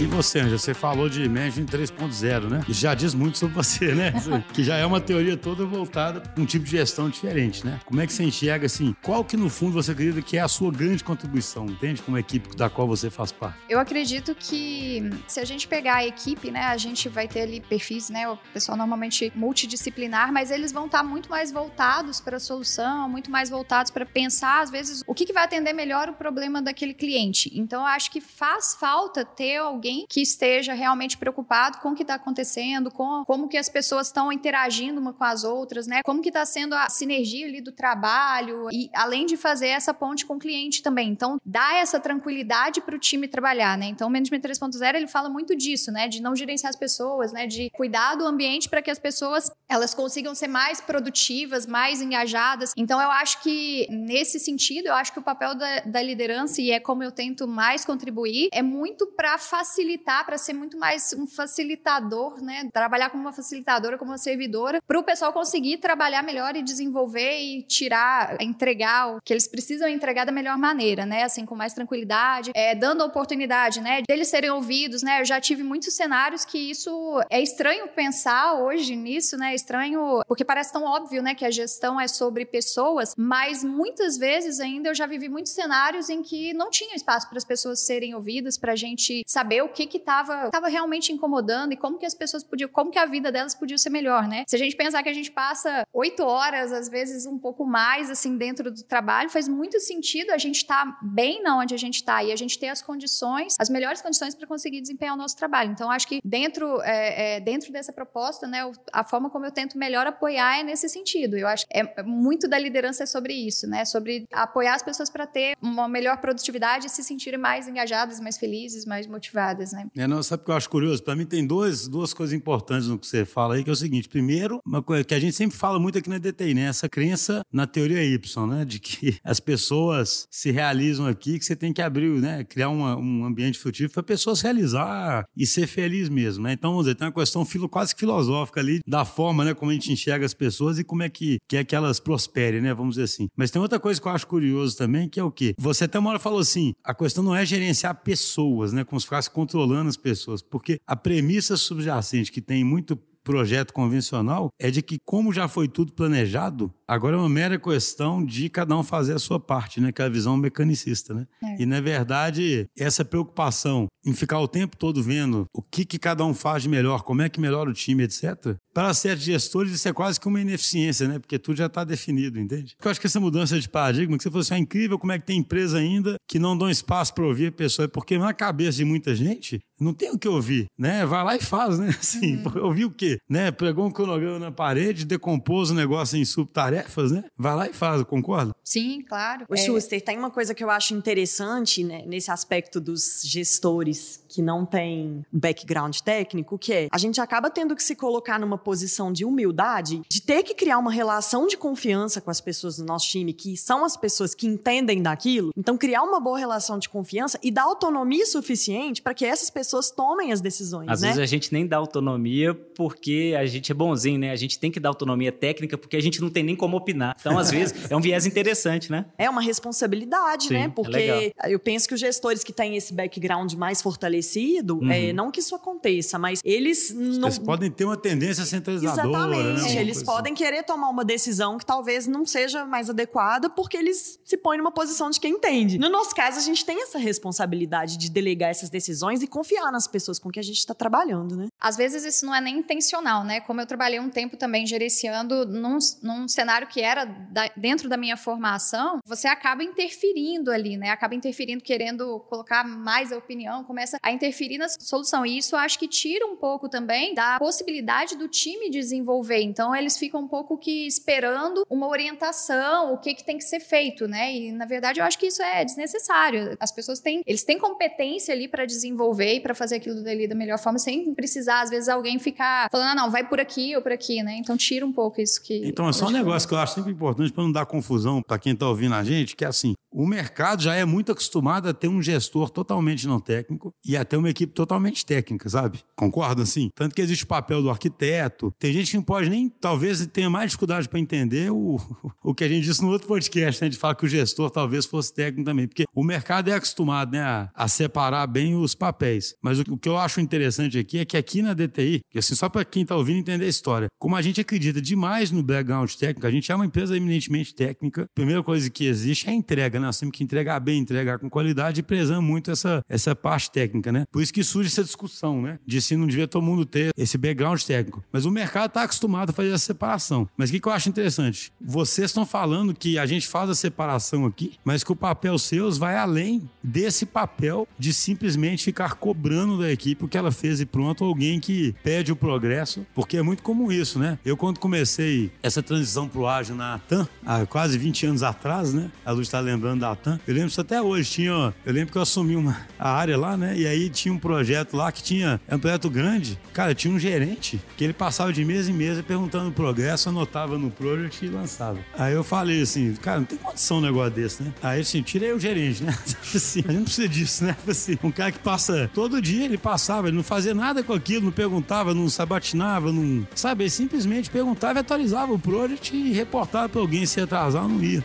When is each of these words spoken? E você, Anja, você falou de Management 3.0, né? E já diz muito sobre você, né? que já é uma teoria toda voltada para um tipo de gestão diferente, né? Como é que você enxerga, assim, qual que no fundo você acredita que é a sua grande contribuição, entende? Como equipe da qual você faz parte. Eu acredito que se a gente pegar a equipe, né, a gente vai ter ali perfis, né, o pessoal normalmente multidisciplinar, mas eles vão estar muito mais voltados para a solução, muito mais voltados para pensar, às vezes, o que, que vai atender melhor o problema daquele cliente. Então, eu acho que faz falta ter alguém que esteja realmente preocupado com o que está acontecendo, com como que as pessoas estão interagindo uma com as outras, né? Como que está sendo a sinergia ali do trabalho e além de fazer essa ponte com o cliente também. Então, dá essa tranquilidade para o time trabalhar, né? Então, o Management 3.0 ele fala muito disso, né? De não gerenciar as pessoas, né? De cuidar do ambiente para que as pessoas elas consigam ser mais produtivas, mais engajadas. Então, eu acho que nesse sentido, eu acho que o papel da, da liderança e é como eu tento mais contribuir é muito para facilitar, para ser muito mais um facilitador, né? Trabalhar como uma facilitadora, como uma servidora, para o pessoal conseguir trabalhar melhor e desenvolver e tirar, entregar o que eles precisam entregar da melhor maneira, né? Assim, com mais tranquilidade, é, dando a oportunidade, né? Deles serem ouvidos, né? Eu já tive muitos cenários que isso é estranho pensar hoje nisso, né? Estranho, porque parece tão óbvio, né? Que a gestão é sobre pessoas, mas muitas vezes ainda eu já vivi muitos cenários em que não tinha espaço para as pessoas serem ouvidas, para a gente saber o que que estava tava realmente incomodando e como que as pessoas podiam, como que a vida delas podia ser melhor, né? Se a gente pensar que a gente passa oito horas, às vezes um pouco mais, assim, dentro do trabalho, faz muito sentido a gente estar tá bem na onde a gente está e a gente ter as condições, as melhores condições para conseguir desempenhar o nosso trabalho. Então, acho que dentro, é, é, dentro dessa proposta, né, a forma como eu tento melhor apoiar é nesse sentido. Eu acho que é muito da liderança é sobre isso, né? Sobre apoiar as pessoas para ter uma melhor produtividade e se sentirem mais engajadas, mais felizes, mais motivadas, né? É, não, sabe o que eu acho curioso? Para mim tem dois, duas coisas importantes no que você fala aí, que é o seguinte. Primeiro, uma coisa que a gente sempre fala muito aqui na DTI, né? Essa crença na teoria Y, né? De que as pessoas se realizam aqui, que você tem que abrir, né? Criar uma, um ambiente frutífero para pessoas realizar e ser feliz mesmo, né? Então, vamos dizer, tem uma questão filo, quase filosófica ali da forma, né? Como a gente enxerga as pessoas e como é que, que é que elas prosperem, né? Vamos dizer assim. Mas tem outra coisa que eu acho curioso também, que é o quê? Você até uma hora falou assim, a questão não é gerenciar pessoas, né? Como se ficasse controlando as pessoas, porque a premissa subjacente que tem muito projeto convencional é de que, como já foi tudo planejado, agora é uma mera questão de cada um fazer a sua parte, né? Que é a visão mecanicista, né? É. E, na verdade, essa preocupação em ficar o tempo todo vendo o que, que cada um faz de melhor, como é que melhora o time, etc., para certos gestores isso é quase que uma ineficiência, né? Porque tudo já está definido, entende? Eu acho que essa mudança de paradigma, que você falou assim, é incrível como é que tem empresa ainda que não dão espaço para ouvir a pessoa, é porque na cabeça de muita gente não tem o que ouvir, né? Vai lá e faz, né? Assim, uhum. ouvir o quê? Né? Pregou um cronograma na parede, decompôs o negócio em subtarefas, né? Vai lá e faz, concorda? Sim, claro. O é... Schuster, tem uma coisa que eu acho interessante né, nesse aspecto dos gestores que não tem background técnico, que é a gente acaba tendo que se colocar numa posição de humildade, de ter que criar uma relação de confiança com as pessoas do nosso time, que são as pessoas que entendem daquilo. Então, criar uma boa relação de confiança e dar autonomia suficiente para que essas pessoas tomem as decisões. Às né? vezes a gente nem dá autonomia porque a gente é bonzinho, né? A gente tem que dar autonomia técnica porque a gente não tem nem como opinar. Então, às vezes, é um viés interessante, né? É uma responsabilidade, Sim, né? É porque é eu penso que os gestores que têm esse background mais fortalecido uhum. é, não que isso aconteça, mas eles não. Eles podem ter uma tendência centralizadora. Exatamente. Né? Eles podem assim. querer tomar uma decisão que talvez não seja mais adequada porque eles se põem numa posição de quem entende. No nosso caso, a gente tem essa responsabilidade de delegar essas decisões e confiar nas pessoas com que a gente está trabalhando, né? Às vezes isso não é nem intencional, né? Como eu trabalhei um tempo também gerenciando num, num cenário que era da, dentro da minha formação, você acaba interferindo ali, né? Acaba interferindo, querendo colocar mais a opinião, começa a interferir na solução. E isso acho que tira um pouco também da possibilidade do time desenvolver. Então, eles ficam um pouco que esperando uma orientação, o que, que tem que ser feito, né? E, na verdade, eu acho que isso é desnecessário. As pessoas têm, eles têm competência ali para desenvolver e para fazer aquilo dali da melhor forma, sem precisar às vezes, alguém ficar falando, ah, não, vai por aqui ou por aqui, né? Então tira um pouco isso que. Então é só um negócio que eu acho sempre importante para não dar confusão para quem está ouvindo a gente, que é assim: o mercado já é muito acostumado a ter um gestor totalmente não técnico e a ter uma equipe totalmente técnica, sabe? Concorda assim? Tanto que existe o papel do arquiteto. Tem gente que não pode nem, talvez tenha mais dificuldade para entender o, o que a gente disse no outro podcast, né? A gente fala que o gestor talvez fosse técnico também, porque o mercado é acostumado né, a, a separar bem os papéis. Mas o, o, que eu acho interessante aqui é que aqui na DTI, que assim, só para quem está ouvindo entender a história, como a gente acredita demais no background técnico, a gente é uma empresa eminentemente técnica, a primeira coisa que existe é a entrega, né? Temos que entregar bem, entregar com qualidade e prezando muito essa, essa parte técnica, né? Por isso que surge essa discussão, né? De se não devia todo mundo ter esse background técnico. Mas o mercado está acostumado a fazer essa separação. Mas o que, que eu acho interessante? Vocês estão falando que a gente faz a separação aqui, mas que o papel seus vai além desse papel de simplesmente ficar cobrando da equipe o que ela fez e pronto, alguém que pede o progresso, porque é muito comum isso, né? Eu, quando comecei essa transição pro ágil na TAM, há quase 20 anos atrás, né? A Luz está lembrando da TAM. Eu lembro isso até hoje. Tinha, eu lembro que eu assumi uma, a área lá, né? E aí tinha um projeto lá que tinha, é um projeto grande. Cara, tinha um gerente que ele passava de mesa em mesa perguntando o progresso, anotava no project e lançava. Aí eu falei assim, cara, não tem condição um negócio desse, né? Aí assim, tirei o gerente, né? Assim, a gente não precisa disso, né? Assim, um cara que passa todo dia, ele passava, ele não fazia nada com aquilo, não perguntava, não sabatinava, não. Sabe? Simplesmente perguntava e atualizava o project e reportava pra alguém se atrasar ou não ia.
E 0.00 0.06
você, 0.06 0.38
Anja, 0.38 0.56
você 0.56 0.72
falou 0.72 1.08
de 1.08 1.28
Management 1.28 1.66
3.0, 1.66 2.48
né? 2.48 2.60
E 2.68 2.72
já 2.72 2.94
diz 2.94 3.14
muito 3.14 3.36
sobre 3.36 3.56
você, 3.56 3.92
né? 3.92 4.12
que 4.54 4.62
já 4.62 4.76
é 4.76 4.86
uma 4.86 5.00
teoria 5.00 5.36
toda 5.36 5.66
voltada 5.66 6.20
para 6.20 6.40
um 6.40 6.46
tipo 6.46 6.64
de 6.64 6.70
gestão 6.70 7.10
diferente, 7.10 7.66
né? 7.66 7.80
Como 7.84 8.00
é 8.00 8.06
que 8.06 8.12
você 8.12 8.22
enxerga, 8.22 8.66
assim, 8.66 8.94
qual 9.02 9.24
que 9.24 9.36
no 9.36 9.50
fundo 9.50 9.72
você 9.72 9.90
acredita 9.90 10.22
que 10.22 10.36
é 10.36 10.40
a 10.40 10.46
sua 10.46 10.70
grande 10.70 11.02
contribuição, 11.02 11.66
entende? 11.66 12.00
Como 12.00 12.16
equipe 12.16 12.54
da 12.54 12.70
qual 12.70 12.86
você 12.86 13.10
faz 13.10 13.32
parte. 13.32 13.58
Eu 13.68 13.80
acredito 13.80 14.36
que 14.36 15.02
se 15.26 15.40
a 15.40 15.44
gente 15.44 15.66
pegar 15.66 15.96
a 15.96 16.06
equipe, 16.06 16.48
né, 16.52 16.62
a 16.62 16.76
gente 16.76 17.08
vai 17.08 17.26
ter 17.26 17.40
ali 17.40 17.60
perfis, 17.60 18.08
né, 18.08 18.28
o 18.28 18.36
pessoal 18.54 18.78
normalmente 18.78 19.32
multidisciplinar, 19.34 20.32
mas 20.32 20.52
eles 20.52 20.70
vão 20.70 20.86
estar 20.86 21.02
muito 21.02 21.28
mais 21.28 21.50
voltados 21.50 22.20
para 22.20 22.36
a 22.36 22.40
solução, 22.40 23.08
muito 23.08 23.32
mais 23.32 23.50
voltados 23.50 23.90
para 23.90 24.06
pensar, 24.06 24.62
às 24.62 24.70
vezes, 24.70 25.02
o 25.08 25.12
que, 25.12 25.26
que 25.26 25.32
vai 25.32 25.42
atender 25.42 25.72
melhor 25.72 26.08
o 26.08 26.12
problema 26.12 26.62
daquele 26.62 26.94
cliente. 26.94 27.50
Então, 27.52 27.80
eu 27.80 27.86
acho 27.88 28.12
que 28.12 28.20
faz 28.20 28.76
falta 28.78 29.24
ter 29.24 29.56
alguém 29.56 29.87
que 30.08 30.20
esteja 30.20 30.72
realmente 30.72 31.16
preocupado 31.16 31.78
com 31.78 31.90
o 31.90 31.94
que 31.94 32.02
está 32.02 32.14
acontecendo, 32.14 32.90
com 32.90 33.24
como 33.24 33.48
que 33.48 33.56
as 33.56 33.68
pessoas 33.68 34.08
estão 34.08 34.32
interagindo 34.32 35.00
uma 35.00 35.12
com 35.12 35.24
as 35.24 35.44
outras, 35.44 35.86
né? 35.86 36.02
Como 36.02 36.22
que 36.22 36.28
está 36.28 36.44
sendo 36.44 36.74
a 36.74 36.88
sinergia 36.88 37.46
ali 37.46 37.60
do 37.60 37.72
trabalho 37.72 38.68
e 38.70 38.90
além 38.94 39.26
de 39.26 39.36
fazer 39.36 39.68
essa 39.68 39.92
ponte 39.92 40.24
com 40.26 40.34
o 40.34 40.38
cliente 40.38 40.82
também. 40.82 41.08
Então, 41.10 41.38
dá 41.44 41.74
essa 41.76 41.98
tranquilidade 42.00 42.80
para 42.80 42.94
o 42.94 42.98
time 42.98 43.28
trabalhar, 43.28 43.76
né? 43.76 43.86
Então, 43.86 44.08
o 44.08 44.10
Management 44.10 44.40
3.0 44.40 44.94
ele 44.94 45.06
fala 45.06 45.28
muito 45.28 45.56
disso, 45.56 45.90
né? 45.90 46.08
De 46.08 46.20
não 46.20 46.34
gerenciar 46.34 46.70
as 46.70 46.76
pessoas, 46.76 47.32
né? 47.32 47.46
De 47.46 47.70
cuidar 47.70 48.14
do 48.14 48.26
ambiente 48.26 48.68
para 48.68 48.82
que 48.82 48.90
as 48.90 48.98
pessoas 48.98 49.50
elas 49.68 49.94
consigam 49.94 50.34
ser 50.34 50.48
mais 50.48 50.80
produtivas, 50.80 51.66
mais 51.66 52.00
engajadas. 52.00 52.72
Então, 52.76 53.00
eu 53.00 53.10
acho 53.10 53.42
que 53.42 53.86
nesse 53.90 54.40
sentido, 54.40 54.86
eu 54.86 54.94
acho 54.94 55.12
que 55.12 55.18
o 55.18 55.22
papel 55.22 55.54
da, 55.54 55.80
da 55.80 56.02
liderança 56.02 56.62
e 56.62 56.70
é 56.70 56.80
como 56.80 57.02
eu 57.02 57.12
tento 57.12 57.46
mais 57.46 57.84
contribuir 57.84 58.48
é 58.52 58.62
muito 58.62 59.06
para 59.06 59.36
facilitar, 59.36 60.24
para 60.24 60.38
ser 60.38 60.54
muito 60.54 60.78
mais 60.78 61.12
um 61.12 61.26
facilitador, 61.26 62.42
né? 62.42 62.68
Trabalhar 62.72 63.10
como 63.10 63.24
uma 63.24 63.32
facilitadora, 63.32 63.98
como 63.98 64.10
uma 64.10 64.18
servidora, 64.18 64.80
para 64.86 64.98
o 64.98 65.02
pessoal 65.02 65.32
conseguir 65.32 65.78
trabalhar 65.78 66.22
melhor 66.22 66.56
e 66.56 66.62
desenvolver 66.62 67.38
e 67.38 67.62
tirar, 67.62 68.36
entregar 68.40 69.16
o 69.16 69.20
que 69.22 69.32
eles 69.32 69.46
precisam 69.46 69.88
entregar 69.88 70.24
da 70.24 70.32
melhor 70.32 70.56
maneira, 70.56 71.04
né? 71.04 71.24
Assim, 71.24 71.44
com 71.44 71.54
mais 71.54 71.74
tranquilidade, 71.74 72.52
é, 72.54 72.74
dando 72.74 73.02
a 73.02 73.06
oportunidade, 73.06 73.80
né? 73.80 74.02
Deles 74.08 74.28
serem 74.28 74.50
ouvidos, 74.50 75.02
né? 75.02 75.20
Eu 75.20 75.24
já 75.24 75.40
tive 75.40 75.62
muitos 75.62 75.94
cenários 75.94 76.44
que 76.44 76.58
isso 76.70 77.20
é 77.28 77.40
estranho 77.42 77.88
pensar 77.88 78.54
hoje 78.54 78.96
nisso, 78.96 79.36
né? 79.36 79.57
Estranho, 79.58 80.22
porque 80.26 80.44
parece 80.44 80.72
tão 80.72 80.84
óbvio, 80.84 81.22
né? 81.22 81.34
Que 81.34 81.44
a 81.44 81.50
gestão 81.50 82.00
é 82.00 82.08
sobre 82.08 82.46
pessoas, 82.46 83.14
mas 83.16 83.62
muitas 83.62 84.16
vezes 84.16 84.60
ainda 84.60 84.90
eu 84.90 84.94
já 84.94 85.06
vivi 85.06 85.28
muitos 85.28 85.52
cenários 85.52 86.08
em 86.08 86.22
que 86.22 86.54
não 86.54 86.70
tinha 86.70 86.94
espaço 86.94 87.28
para 87.28 87.38
as 87.38 87.44
pessoas 87.44 87.80
serem 87.80 88.14
ouvidas, 88.14 88.56
para 88.56 88.72
a 88.72 88.76
gente 88.76 89.22
saber 89.26 89.62
o 89.62 89.68
que 89.68 89.86
que 89.86 89.98
estava 89.98 90.50
tava 90.50 90.68
realmente 90.68 91.12
incomodando 91.12 91.72
e 91.72 91.76
como 91.76 91.98
que 91.98 92.06
as 92.06 92.14
pessoas 92.14 92.42
podiam, 92.42 92.68
como 92.70 92.90
que 92.90 92.98
a 92.98 93.06
vida 93.06 93.30
delas 93.30 93.54
podia 93.54 93.76
ser 93.76 93.90
melhor, 93.90 94.26
né? 94.26 94.44
Se 94.46 94.56
a 94.56 94.58
gente 94.58 94.76
pensar 94.76 95.02
que 95.02 95.08
a 95.08 95.12
gente 95.12 95.30
passa 95.30 95.84
oito 95.92 96.22
horas, 96.22 96.72
às 96.72 96.88
vezes 96.88 97.26
um 97.26 97.38
pouco 97.38 97.64
mais, 97.64 98.10
assim, 98.10 98.36
dentro 98.36 98.70
do 98.70 98.82
trabalho, 98.82 99.28
faz 99.28 99.48
muito 99.48 99.80
sentido 99.80 100.30
a 100.30 100.38
gente 100.38 100.56
estar 100.56 100.84
tá 100.84 100.98
bem 101.02 101.42
na 101.42 101.58
onde 101.58 101.74
a 101.74 101.78
gente 101.78 101.96
está 101.96 102.22
e 102.22 102.32
a 102.32 102.36
gente 102.36 102.58
ter 102.58 102.68
as 102.68 102.80
condições, 102.80 103.56
as 103.58 103.68
melhores 103.68 104.00
condições 104.00 104.34
para 104.34 104.46
conseguir 104.46 104.80
desempenhar 104.80 105.14
o 105.14 105.18
nosso 105.18 105.36
trabalho. 105.36 105.72
Então, 105.72 105.90
acho 105.90 106.06
que 106.06 106.20
dentro, 106.24 106.80
é, 106.82 107.36
é, 107.36 107.40
dentro 107.40 107.72
dessa 107.72 107.92
proposta, 107.92 108.46
né, 108.46 108.70
a 108.92 109.04
forma 109.04 109.30
como 109.30 109.44
eu 109.44 109.47
tento 109.50 109.78
melhor 109.78 110.06
apoiar 110.06 110.60
é 110.60 110.62
nesse 110.62 110.88
sentido. 110.88 111.36
Eu 111.36 111.46
acho 111.46 111.66
que 111.66 111.76
é 111.76 112.02
muito 112.02 112.48
da 112.48 112.58
liderança 112.58 113.04
é 113.04 113.06
sobre 113.06 113.32
isso, 113.32 113.66
né? 113.66 113.84
Sobre 113.84 114.26
apoiar 114.32 114.74
as 114.74 114.82
pessoas 114.82 115.10
para 115.10 115.26
ter 115.26 115.56
uma 115.60 115.88
melhor 115.88 116.18
produtividade 116.18 116.86
e 116.86 116.90
se 116.90 117.02
sentirem 117.02 117.38
mais 117.38 117.68
engajadas, 117.68 118.20
mais 118.20 118.36
felizes, 118.36 118.84
mais 118.84 119.06
motivadas, 119.06 119.72
né? 119.72 119.86
É, 119.96 120.06
não, 120.06 120.22
sabe 120.22 120.42
o 120.42 120.44
que 120.44 120.50
eu 120.50 120.56
acho 120.56 120.70
curioso? 120.70 121.02
Para 121.02 121.16
mim 121.16 121.26
tem 121.26 121.46
dois, 121.46 121.88
duas 121.88 122.12
coisas 122.14 122.34
importantes 122.34 122.88
no 122.88 122.98
que 122.98 123.06
você 123.06 123.24
fala 123.24 123.54
aí, 123.54 123.64
que 123.64 123.70
é 123.70 123.72
o 123.72 123.76
seguinte. 123.76 124.08
Primeiro, 124.08 124.60
uma 124.66 124.82
coisa 124.82 125.04
que 125.04 125.14
a 125.14 125.20
gente 125.20 125.34
sempre 125.34 125.56
fala 125.56 125.78
muito 125.78 125.98
aqui 125.98 126.08
na 126.08 126.18
DTI, 126.18 126.54
né? 126.54 126.62
Essa 126.62 126.88
crença 126.88 127.42
na 127.52 127.66
teoria 127.66 128.02
Y, 128.02 128.46
né? 128.46 128.64
De 128.64 128.78
que 128.78 129.18
as 129.24 129.40
pessoas 129.40 130.26
se 130.30 130.50
realizam 130.50 131.06
aqui, 131.06 131.38
que 131.38 131.44
você 131.44 131.56
tem 131.56 131.72
que 131.72 131.82
abrir, 131.82 132.20
né? 132.20 132.44
Criar 132.44 132.68
uma, 132.68 132.96
um 132.96 133.24
ambiente 133.24 133.58
frutífero 133.58 133.92
para 133.92 134.02
pessoas 134.02 134.40
realizar 134.40 135.24
e 135.36 135.46
ser 135.46 135.66
feliz 135.66 136.08
mesmo, 136.08 136.44
né? 136.44 136.52
Então, 136.52 136.70
vamos 136.70 136.86
dizer, 136.86 136.96
tem 136.96 137.06
uma 137.06 137.12
questão 137.12 137.44
filo, 137.44 137.68
quase 137.68 137.94
filosófica 137.96 138.60
ali 138.60 138.80
da 138.86 139.04
forma, 139.04 139.37
né? 139.44 139.54
Como 139.54 139.70
a 139.70 139.74
gente 139.74 139.92
enxerga 139.92 140.24
as 140.24 140.34
pessoas 140.34 140.78
e 140.78 140.84
como 140.84 141.02
é 141.02 141.08
que, 141.08 141.38
que 141.48 141.56
é 141.56 141.64
que 141.64 141.74
elas 141.74 142.00
prosperem, 142.00 142.60
né? 142.60 142.74
Vamos 142.74 142.94
dizer 142.94 143.04
assim. 143.04 143.28
Mas 143.36 143.50
tem 143.50 143.60
outra 143.60 143.78
coisa 143.78 144.00
que 144.00 144.06
eu 144.06 144.12
acho 144.12 144.26
curioso 144.26 144.76
também, 144.76 145.08
que 145.08 145.20
é 145.20 145.24
o 145.24 145.30
quê? 145.30 145.54
Você 145.58 145.84
até 145.84 145.98
uma 145.98 146.10
hora 146.10 146.18
falou 146.18 146.40
assim, 146.40 146.74
a 146.84 146.94
questão 146.94 147.22
não 147.22 147.34
é 147.34 147.44
gerenciar 147.44 148.02
pessoas, 148.02 148.72
né? 148.72 148.84
Como 148.84 149.00
se 149.00 149.06
ficasse 149.06 149.30
controlando 149.30 149.88
as 149.88 149.96
pessoas, 149.96 150.42
porque 150.42 150.78
a 150.86 150.96
premissa 150.96 151.56
subjacente 151.56 152.32
que 152.32 152.40
tem 152.40 152.64
muito 152.64 152.98
projeto 153.28 153.74
convencional 153.74 154.48
é 154.58 154.70
de 154.70 154.80
que, 154.80 154.96
como 155.04 155.34
já 155.34 155.46
foi 155.46 155.68
tudo 155.68 155.92
planejado, 155.92 156.72
agora 156.88 157.14
é 157.14 157.18
uma 157.18 157.28
mera 157.28 157.58
questão 157.58 158.24
de 158.24 158.48
cada 158.48 158.74
um 158.74 158.82
fazer 158.82 159.12
a 159.12 159.18
sua 159.18 159.38
parte, 159.38 159.82
né? 159.82 159.92
Que 159.92 160.00
é 160.00 160.06
a 160.06 160.08
visão 160.08 160.34
mecanicista, 160.34 161.12
né? 161.12 161.26
É. 161.44 161.62
E, 161.62 161.66
na 161.66 161.78
verdade, 161.78 162.66
essa 162.74 163.04
preocupação 163.04 163.86
em 164.02 164.14
ficar 164.14 164.40
o 164.40 164.48
tempo 164.48 164.78
todo 164.78 165.02
vendo 165.02 165.44
o 165.54 165.60
que, 165.60 165.84
que 165.84 165.98
cada 165.98 166.24
um 166.24 166.32
faz 166.32 166.62
de 166.62 166.70
melhor, 166.70 167.02
como 167.02 167.20
é 167.20 167.28
que 167.28 167.38
melhora 167.38 167.68
o 167.68 167.74
time, 167.74 168.04
etc., 168.04 168.56
para 168.72 168.94
certos 168.94 169.24
gestores 169.24 169.72
isso 169.72 169.88
é 169.88 169.92
quase 169.92 170.18
que 170.18 170.26
uma 170.26 170.40
ineficiência, 170.40 171.06
né? 171.06 171.18
Porque 171.18 171.38
tudo 171.38 171.58
já 171.58 171.66
está 171.66 171.84
definido, 171.84 172.38
entende? 172.38 172.76
Eu 172.82 172.90
acho 172.90 172.98
que 172.98 173.08
essa 173.08 173.20
mudança 173.20 173.60
de 173.60 173.68
paradigma, 173.68 174.16
que 174.16 174.22
você 174.22 174.30
falou 174.30 174.40
assim, 174.40 174.54
é 174.54 174.58
incrível 174.58 174.98
como 174.98 175.12
é 175.12 175.18
que 175.18 175.26
tem 175.26 175.38
empresa 175.38 175.78
ainda 175.78 176.16
que 176.26 176.38
não 176.38 176.56
dão 176.56 176.70
espaço 176.70 177.12
para 177.12 177.26
ouvir 177.26 177.48
a 177.48 177.52
pessoa, 177.52 177.84
é 177.84 177.88
porque 177.88 178.16
na 178.16 178.32
cabeça 178.32 178.78
de 178.78 178.84
muita 178.84 179.14
gente 179.14 179.60
não 179.80 179.92
tem 179.92 180.10
o 180.10 180.18
que 180.18 180.28
ouvir, 180.28 180.66
né? 180.76 181.06
Vai 181.06 181.24
lá 181.24 181.36
e 181.36 181.40
faz, 181.40 181.78
né? 181.78 181.88
Assim, 181.98 182.36
uhum. 182.36 182.64
ouvir 182.64 182.84
o 182.84 182.90
quê? 182.90 183.20
Né? 183.28 183.50
Pregou 183.50 183.86
um 183.86 183.90
cronograma 183.90 184.38
na 184.38 184.50
parede, 184.50 185.04
decompôs 185.04 185.70
o 185.70 185.74
negócio 185.74 186.18
em 186.18 186.24
subtarefas, 186.24 187.12
né? 187.12 187.24
Vai 187.36 187.54
lá 187.54 187.68
e 187.68 187.72
faz, 187.72 188.02
concorda? 188.02 188.54
Sim, 188.64 189.02
claro. 189.02 189.46
O 189.48 189.54
é... 189.54 189.56
Schuster, 189.56 190.02
tem 190.02 190.18
uma 190.18 190.30
coisa 190.30 190.54
que 190.54 190.62
eu 190.62 190.70
acho 190.70 190.94
interessante 190.94 191.84
né, 191.84 192.02
nesse 192.06 192.30
aspecto 192.30 192.80
dos 192.80 193.22
gestores 193.24 194.22
que 194.28 194.42
não 194.42 194.66
tem 194.66 195.24
background 195.32 195.96
técnico, 196.00 196.58
que 196.58 196.72
é 196.72 196.88
a 196.92 196.98
gente 196.98 197.20
acaba 197.20 197.50
tendo 197.50 197.74
que 197.74 197.82
se 197.82 197.96
colocar 197.96 198.38
numa 198.38 198.58
posição 198.58 199.12
de 199.12 199.24
humildade, 199.24 200.02
de 200.08 200.20
ter 200.20 200.42
que 200.42 200.54
criar 200.54 200.78
uma 200.78 200.92
relação 200.92 201.46
de 201.46 201.56
confiança 201.56 202.20
com 202.20 202.30
as 202.30 202.40
pessoas 202.40 202.76
do 202.76 202.84
nosso 202.84 203.08
time, 203.08 203.32
que 203.32 203.56
são 203.56 203.84
as 203.84 203.96
pessoas 203.96 204.34
que 204.34 204.46
entendem 204.46 205.02
daquilo. 205.02 205.52
Então, 205.56 205.78
criar 205.78 206.02
uma 206.02 206.20
boa 206.20 206.38
relação 206.38 206.78
de 206.78 206.88
confiança 206.88 207.38
e 207.42 207.50
dar 207.50 207.62
autonomia 207.62 208.26
suficiente 208.26 209.00
para 209.00 209.14
que 209.14 209.24
essas 209.24 209.48
pessoas 209.48 209.67
tomem 209.90 210.32
as 210.32 210.40
decisões. 210.40 210.88
Às 210.88 211.00
né? 211.00 211.08
vezes 211.08 211.22
a 211.22 211.26
gente 211.26 211.52
nem 211.52 211.66
dá 211.66 211.76
autonomia 211.76 212.54
porque 212.54 213.34
a 213.38 213.46
gente 213.46 213.70
é 213.70 213.74
bonzinho, 213.74 214.18
né? 214.18 214.30
A 214.30 214.36
gente 214.36 214.58
tem 214.58 214.70
que 214.70 214.80
dar 214.80 214.90
autonomia 214.90 215.32
técnica 215.32 215.76
porque 215.76 215.96
a 215.96 216.00
gente 216.00 216.20
não 216.20 216.30
tem 216.30 216.42
nem 216.42 216.56
como 216.56 216.76
opinar. 216.76 217.16
Então, 217.18 217.38
às 217.38 217.50
vezes, 217.50 217.74
é 217.90 217.96
um 217.96 218.00
viés 218.00 218.26
interessante, 218.26 218.90
né? 218.90 219.06
É 219.16 219.28
uma 219.28 219.40
responsabilidade, 219.40 220.48
Sim, 220.48 220.54
né? 220.54 220.60
É 220.62 220.68
porque 220.68 221.32
é 221.42 221.52
eu 221.52 221.58
penso 221.58 221.88
que 221.88 221.94
os 221.94 222.00
gestores 222.00 222.44
que 222.44 222.52
têm 222.52 222.76
esse 222.76 222.92
background 222.92 223.52
mais 223.54 223.82
fortalecido 223.82 224.78
uhum. 224.78 224.90
é, 224.90 225.12
não 225.12 225.30
que 225.30 225.40
isso 225.40 225.54
aconteça, 225.54 226.18
mas 226.18 226.40
eles 226.44 226.92
não. 226.94 227.28
Eles 227.28 227.38
podem 227.38 227.70
ter 227.70 227.84
uma 227.84 227.96
tendência 227.96 228.44
centralizadora. 228.44 229.08
Exatamente. 229.08 229.74
Né? 229.74 229.80
Eles 229.80 230.02
podem 230.02 230.32
assim. 230.32 230.44
querer 230.44 230.62
tomar 230.62 230.88
uma 230.88 231.04
decisão 231.04 231.58
que 231.58 231.66
talvez 231.66 232.06
não 232.06 232.24
seja 232.24 232.64
mais 232.64 232.90
adequada 232.90 233.50
porque 233.50 233.76
eles 233.76 234.18
se 234.24 234.36
põem 234.36 234.58
numa 234.58 234.72
posição 234.72 235.10
de 235.10 235.20
quem 235.20 235.32
entende. 235.32 235.78
No 235.78 235.88
nosso 235.88 236.14
caso, 236.14 236.38
a 236.38 236.42
gente 236.42 236.64
tem 236.64 236.82
essa 236.82 236.98
responsabilidade 236.98 237.96
de 237.96 238.10
delegar 238.10 238.50
essas 238.50 238.70
decisões 238.70 239.22
e 239.22 239.26
confiar 239.26 239.57
nas 239.70 239.86
pessoas 239.86 240.18
com 240.18 240.30
que 240.30 240.40
a 240.40 240.42
gente 240.42 240.58
está 240.58 240.74
trabalhando, 240.74 241.36
né? 241.36 241.48
Às 241.68 241.76
vezes 241.76 242.02
isso 242.02 242.24
não 242.24 242.34
é 242.34 242.40
nem 242.40 242.60
intencional, 242.60 243.22
né? 243.22 243.40
Como 243.40 243.60
eu 243.60 243.66
trabalhei 243.66 244.00
um 244.00 244.08
tempo 244.08 244.38
também 244.38 244.66
gerenciando 244.66 245.44
num, 245.44 245.76
num 246.02 246.26
cenário 246.26 246.66
que 246.66 246.80
era 246.80 247.04
da, 247.04 247.50
dentro 247.54 247.90
da 247.90 247.96
minha 247.98 248.16
formação, 248.16 249.00
você 249.04 249.28
acaba 249.28 249.62
interferindo 249.62 250.50
ali, 250.50 250.78
né? 250.78 250.88
Acaba 250.88 251.14
interferindo, 251.14 251.62
querendo 251.62 252.20
colocar 252.20 252.64
mais 252.64 253.12
a 253.12 253.18
opinião, 253.18 253.64
começa 253.64 253.98
a 254.02 254.10
interferir 254.10 254.56
na 254.56 254.66
solução. 254.66 255.26
E 255.26 255.36
isso 255.36 255.54
acho 255.56 255.78
que 255.78 255.86
tira 255.86 256.26
um 256.26 256.36
pouco 256.36 256.70
também 256.70 257.12
da 257.12 257.38
possibilidade 257.38 258.16
do 258.16 258.28
time 258.28 258.70
desenvolver. 258.70 259.42
Então, 259.42 259.76
eles 259.76 259.98
ficam 259.98 260.22
um 260.22 260.28
pouco 260.28 260.56
que 260.56 260.86
esperando 260.86 261.66
uma 261.68 261.86
orientação, 261.86 262.94
o 262.94 262.98
que, 262.98 263.14
que 263.14 263.24
tem 263.24 263.36
que 263.36 263.44
ser 263.44 263.60
feito, 263.60 264.08
né? 264.08 264.32
E, 264.32 264.52
na 264.52 264.64
verdade, 264.64 265.00
eu 265.00 265.04
acho 265.04 265.18
que 265.18 265.26
isso 265.26 265.42
é 265.42 265.66
desnecessário. 265.66 266.56
As 266.58 266.72
pessoas 266.72 266.98
têm, 266.98 267.22
eles 267.26 267.44
têm 267.44 267.58
competência 267.58 268.32
ali 268.32 268.48
para 268.48 268.64
desenvolver 268.64 269.34
e 269.34 269.40
para 269.40 269.54
fazer 269.54 269.76
aquilo 269.76 270.02
dali 270.02 270.26
da 270.26 270.34
melhor 270.34 270.58
forma, 270.58 270.78
sem 270.78 271.14
precisar 271.14 271.57
às 271.62 271.70
vezes, 271.70 271.88
alguém 271.88 272.18
ficar 272.18 272.68
falando, 272.70 272.88
ah, 272.88 272.94
não, 272.94 273.10
vai 273.10 273.26
por 273.26 273.40
aqui 273.40 273.74
ou 273.76 273.82
por 273.82 273.92
aqui, 273.92 274.22
né? 274.22 274.36
Então 274.38 274.56
tira 274.56 274.84
um 274.84 274.92
pouco 274.92 275.20
isso 275.20 275.42
que. 275.42 275.62
Então 275.64 275.88
é 275.88 275.92
só 275.92 276.06
um 276.06 276.10
negócio 276.10 276.48
que 276.48 276.54
eu 276.54 276.58
acho 276.58 276.74
sempre 276.74 276.92
importante 276.92 277.32
para 277.32 277.44
não 277.44 277.52
dar 277.52 277.66
confusão 277.66 278.22
para 278.22 278.38
quem 278.38 278.52
está 278.52 278.68
ouvindo 278.68 278.94
a 278.94 279.04
gente, 279.04 279.36
que 279.36 279.44
é 279.44 279.48
assim: 279.48 279.74
o 279.90 280.06
mercado 280.06 280.62
já 280.62 280.74
é 280.74 280.84
muito 280.84 281.12
acostumado 281.12 281.68
a 281.68 281.74
ter 281.74 281.88
um 281.88 282.02
gestor 282.02 282.50
totalmente 282.50 283.06
não 283.06 283.18
técnico 283.18 283.72
e 283.84 283.96
a 283.96 284.04
ter 284.04 284.16
uma 284.16 284.30
equipe 284.30 284.52
totalmente 284.52 285.04
técnica, 285.04 285.48
sabe? 285.48 285.80
Concorda 285.96 286.42
assim? 286.42 286.70
Tanto 286.74 286.94
que 286.94 287.00
existe 287.00 287.24
o 287.24 287.28
papel 287.28 287.62
do 287.62 287.70
arquiteto. 287.70 288.52
Tem 288.58 288.72
gente 288.72 288.90
que 288.90 288.96
não 288.96 289.04
pode 289.04 289.30
nem, 289.30 289.48
talvez 289.48 290.06
tenha 290.08 290.28
mais 290.28 290.50
dificuldade 290.50 290.88
para 290.88 290.98
entender 290.98 291.50
o, 291.50 291.80
o 292.22 292.34
que 292.34 292.44
a 292.44 292.48
gente 292.48 292.64
disse 292.64 292.82
no 292.82 292.90
outro 292.90 293.08
podcast, 293.08 293.60
né? 293.60 293.68
A 293.68 293.70
gente 293.70 293.80
fala 293.80 293.94
que 293.94 294.04
o 294.04 294.08
gestor 294.08 294.50
talvez 294.50 294.84
fosse 294.84 295.12
técnico 295.12 295.44
também, 295.44 295.66
porque 295.66 295.84
o 295.94 296.04
mercado 296.04 296.50
é 296.50 296.54
acostumado 296.54 297.12
né, 297.12 297.20
a, 297.20 297.50
a 297.54 297.68
separar 297.68 298.26
bem 298.26 298.54
os 298.54 298.74
papéis. 298.74 299.34
Mas 299.42 299.58
o, 299.58 299.62
o, 299.70 299.78
que 299.78 299.88
eu 299.88 299.96
acho 299.96 300.20
interessante 300.20 300.78
aqui 300.78 300.98
é 300.98 301.04
que 301.04 301.16
aqui 301.16 301.37
na 301.42 301.54
DTI, 301.54 302.00
que 302.10 302.18
assim, 302.18 302.34
só 302.34 302.48
para 302.48 302.64
quem 302.64 302.82
está 302.82 302.96
ouvindo 302.96 303.18
entender 303.18 303.44
a 303.44 303.48
história, 303.48 303.88
como 303.98 304.16
a 304.16 304.22
gente 304.22 304.40
acredita 304.40 304.80
demais 304.80 305.30
no 305.30 305.42
background 305.42 305.90
técnico, 305.92 306.26
a 306.26 306.30
gente 306.30 306.50
é 306.50 306.54
uma 306.54 306.66
empresa 306.66 306.96
eminentemente 306.96 307.54
técnica, 307.54 308.02
a 308.02 308.14
primeira 308.14 308.42
coisa 308.42 308.68
que 308.70 308.86
existe 308.86 309.28
é 309.28 309.30
a 309.30 309.34
entrega, 309.34 309.80
né? 309.80 309.90
Temos 309.98 310.16
que 310.16 310.22
entregar 310.22 310.60
bem, 310.60 310.80
entregar 310.80 311.18
com 311.18 311.28
qualidade 311.28 311.80
e 311.80 311.82
prezando 311.82 312.22
muito 312.22 312.50
essa, 312.50 312.82
essa 312.88 313.14
parte 313.14 313.50
técnica, 313.50 313.90
né? 313.90 314.04
Por 314.10 314.22
isso 314.22 314.32
que 314.32 314.44
surge 314.44 314.68
essa 314.68 314.84
discussão, 314.84 315.42
né? 315.42 315.58
De 315.66 315.80
se 315.80 315.96
não 315.96 316.06
devia 316.06 316.28
todo 316.28 316.42
mundo 316.42 316.64
ter 316.64 316.92
esse 316.96 317.18
background 317.18 317.60
técnico. 317.62 318.04
Mas 318.12 318.24
o 318.24 318.30
mercado 318.30 318.68
está 318.68 318.82
acostumado 318.82 319.30
a 319.30 319.32
fazer 319.32 319.48
essa 319.48 319.64
separação. 319.66 320.28
Mas 320.36 320.50
o 320.50 320.52
que, 320.52 320.60
que 320.60 320.68
eu 320.68 320.72
acho 320.72 320.88
interessante? 320.88 321.52
Vocês 321.60 322.10
estão 322.10 322.24
falando 322.24 322.74
que 322.74 322.98
a 322.98 323.06
gente 323.06 323.26
faz 323.26 323.50
a 323.50 323.54
separação 323.54 324.26
aqui, 324.26 324.52
mas 324.64 324.84
que 324.84 324.92
o 324.92 324.96
papel 324.96 325.38
seus 325.38 325.78
vai 325.78 325.96
além 325.96 326.48
desse 326.62 327.04
papel 327.06 327.66
de 327.78 327.92
simplesmente 327.92 328.64
ficar 328.64 328.94
cobrando 328.94 329.58
da 329.58 329.70
equipe 329.70 330.04
o 330.04 330.08
que 330.08 330.16
ela 330.16 330.30
fez 330.30 330.60
e 330.60 330.66
pronto, 330.66 331.04
alguém 331.04 331.27
que 331.36 331.74
pede 331.82 332.12
o 332.12 332.16
progresso, 332.16 332.86
porque 332.94 333.16
é 333.16 333.22
muito 333.22 333.42
comum 333.42 333.72
isso, 333.72 333.98
né? 333.98 334.20
Eu, 334.24 334.36
quando 334.36 334.60
comecei 334.60 335.32
essa 335.42 335.60
transição 335.60 336.06
pro 336.06 336.28
ágil 336.28 336.54
na 336.54 336.78
TAM, 336.78 337.08
há 337.26 337.44
quase 337.44 337.76
20 337.76 338.06
anos 338.06 338.22
atrás, 338.22 338.72
né? 338.72 338.88
A 339.04 339.10
Luz 339.10 339.26
está 339.26 339.40
lembrando 339.40 339.80
da 339.80 339.96
TAM. 339.96 340.20
Eu 340.28 340.34
lembro 340.34 340.50
isso 340.50 340.60
até 340.60 340.80
hoje. 340.80 341.10
Tinha, 341.10 341.52
eu 341.66 341.72
lembro 341.72 341.90
que 341.90 341.98
eu 341.98 342.02
assumi 342.02 342.36
uma, 342.36 342.56
a 342.78 342.92
área 342.92 343.16
lá, 343.18 343.36
né? 343.36 343.58
E 343.58 343.66
aí 343.66 343.90
tinha 343.90 344.14
um 344.14 344.18
projeto 344.18 344.76
lá 344.76 344.92
que 344.92 345.02
tinha, 345.02 345.40
é 345.48 345.56
um 345.56 345.58
projeto 345.58 345.90
grande. 345.90 346.38
Cara, 346.52 346.74
tinha 346.74 346.92
um 346.92 346.98
gerente 346.98 347.60
que 347.76 347.82
ele 347.82 347.92
passava 347.92 348.32
de 348.32 348.44
mesa 348.44 348.70
em 348.70 348.74
mesa 348.74 349.02
perguntando 349.02 349.48
o 349.48 349.52
progresso, 349.52 350.08
anotava 350.08 350.56
no 350.58 350.70
project 350.70 351.24
e 351.24 351.28
lançava. 351.28 351.78
Aí 351.98 352.12
eu 352.12 352.22
falei 352.22 352.62
assim, 352.62 352.94
cara, 352.94 353.18
não 353.18 353.24
tem 353.24 353.38
condição 353.38 353.78
um 353.78 353.80
negócio 353.80 354.12
desse, 354.12 354.42
né? 354.42 354.52
Aí 354.62 354.80
assim, 354.80 355.02
tirei 355.02 355.32
o 355.32 355.40
gerente, 355.40 355.82
né? 355.82 355.96
Assim, 356.38 356.60
a 356.60 356.70
gente 356.70 356.76
não 356.76 356.84
precisa 356.84 357.08
disso, 357.08 357.44
né? 357.44 357.56
Assim, 357.66 357.98
um 358.04 358.10
cara 358.10 358.30
que 358.30 358.38
passa 358.38 358.90
todo 358.92 359.20
dia, 359.20 359.44
ele 359.44 359.56
passava, 359.56 360.08
ele 360.08 360.16
não 360.16 360.22
fazia 360.22 360.54
nada 360.54 360.82
com 360.82 360.92
aquilo, 360.92 361.17
não 361.20 361.30
perguntava, 361.30 361.94
não 361.94 362.08
sabatinava, 362.08 362.92
não. 362.92 363.26
Sabe? 363.34 363.68
Simplesmente 363.70 364.30
perguntava 364.30 364.78
e 364.78 364.80
atualizava 364.80 365.32
o 365.32 365.38
project 365.38 365.96
e 365.96 366.12
reportava 366.12 366.68
pra 366.68 366.80
alguém 366.80 367.06
se 367.06 367.20
atrasar 367.20 367.62
ou 367.62 367.68
não 367.68 367.82
ia. 367.82 368.04